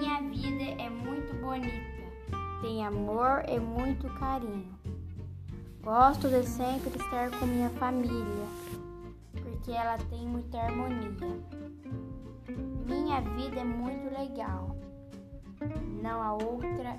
Minha 0.00 0.22
vida 0.22 0.82
é 0.82 0.88
muito 0.88 1.34
bonita, 1.42 2.38
tem 2.62 2.86
amor 2.86 3.44
e 3.46 3.60
muito 3.60 4.08
carinho. 4.14 4.74
Gosto 5.82 6.26
de 6.26 6.42
sempre 6.42 6.96
estar 6.96 7.30
com 7.32 7.44
minha 7.44 7.68
família, 7.68 8.46
porque 9.34 9.72
ela 9.72 9.98
tem 10.08 10.26
muita 10.26 10.58
harmonia. 10.58 11.10
Minha 12.86 13.20
vida 13.20 13.60
é 13.60 13.64
muito 13.64 14.18
legal, 14.18 14.74
não 16.02 16.22
há 16.22 16.32
outra. 16.32 16.96